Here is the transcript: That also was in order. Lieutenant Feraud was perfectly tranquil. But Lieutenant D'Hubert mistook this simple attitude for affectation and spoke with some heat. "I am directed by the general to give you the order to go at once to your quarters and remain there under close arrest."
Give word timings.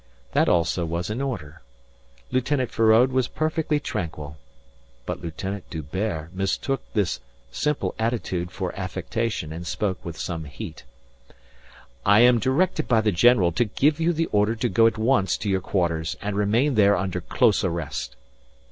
That 0.31 0.49
also 0.49 0.83
was 0.83 1.11
in 1.11 1.21
order. 1.21 1.61
Lieutenant 2.31 2.71
Feraud 2.71 3.11
was 3.11 3.27
perfectly 3.27 3.79
tranquil. 3.79 4.35
But 5.05 5.21
Lieutenant 5.21 5.69
D'Hubert 5.69 6.33
mistook 6.33 6.81
this 6.95 7.19
simple 7.51 7.93
attitude 7.99 8.49
for 8.49 8.73
affectation 8.73 9.53
and 9.53 9.67
spoke 9.67 10.03
with 10.03 10.17
some 10.17 10.45
heat. 10.45 10.85
"I 12.03 12.21
am 12.21 12.39
directed 12.39 12.87
by 12.87 13.01
the 13.01 13.11
general 13.11 13.51
to 13.51 13.65
give 13.65 13.99
you 13.99 14.11
the 14.11 14.25
order 14.31 14.55
to 14.55 14.69
go 14.69 14.87
at 14.87 14.97
once 14.97 15.37
to 15.37 15.49
your 15.51 15.61
quarters 15.61 16.17
and 16.19 16.35
remain 16.35 16.73
there 16.73 16.97
under 16.97 17.21
close 17.21 17.63
arrest." 17.63 18.15